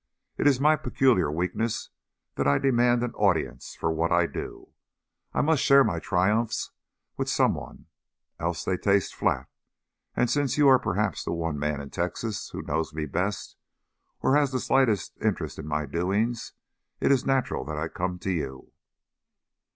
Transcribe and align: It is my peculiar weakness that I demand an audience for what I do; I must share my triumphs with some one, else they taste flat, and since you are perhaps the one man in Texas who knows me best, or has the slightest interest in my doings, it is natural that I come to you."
It 0.35 0.47
is 0.47 0.59
my 0.59 0.77
peculiar 0.77 1.31
weakness 1.31 1.91
that 2.33 2.47
I 2.47 2.57
demand 2.57 3.03
an 3.03 3.13
audience 3.13 3.75
for 3.75 3.91
what 3.91 4.11
I 4.11 4.25
do; 4.25 4.69
I 5.31 5.41
must 5.41 5.61
share 5.61 5.83
my 5.83 5.99
triumphs 5.99 6.71
with 7.17 7.29
some 7.29 7.53
one, 7.53 7.85
else 8.39 8.63
they 8.65 8.77
taste 8.77 9.13
flat, 9.13 9.47
and 10.15 10.27
since 10.27 10.57
you 10.57 10.67
are 10.69 10.79
perhaps 10.79 11.23
the 11.23 11.33
one 11.33 11.59
man 11.59 11.79
in 11.79 11.91
Texas 11.91 12.49
who 12.49 12.63
knows 12.63 12.95
me 12.95 13.05
best, 13.05 13.57
or 14.23 14.35
has 14.35 14.49
the 14.51 14.59
slightest 14.59 15.19
interest 15.21 15.59
in 15.59 15.67
my 15.67 15.85
doings, 15.85 16.53
it 16.99 17.11
is 17.11 17.23
natural 17.27 17.63
that 17.65 17.77
I 17.77 17.87
come 17.87 18.17
to 18.21 18.31
you." 18.31 18.71